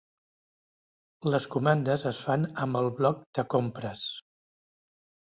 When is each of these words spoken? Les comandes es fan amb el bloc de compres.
Les 1.33 1.43
comandes 1.55 2.05
es 2.11 2.21
fan 2.29 2.47
amb 2.65 2.79
el 2.79 2.89
bloc 3.01 3.19
de 3.41 3.45
compres. 3.55 4.07